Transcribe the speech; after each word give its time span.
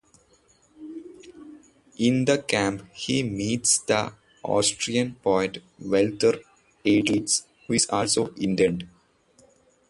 In 1.99 2.25
the 2.25 2.39
camp 2.41 2.87
he 2.91 3.21
meets 3.21 3.77
the 3.77 4.11
Austrian 4.41 5.13
poet 5.21 5.61
Walther 5.77 6.39
Eidlitz, 6.83 7.43
who 7.67 7.73
is 7.73 7.85
also 7.87 8.33
interned. 8.33 8.89